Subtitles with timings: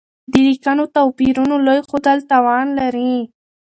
[0.31, 3.13] د ليکنيو توپيرونو لوی ښودل تاوان لري.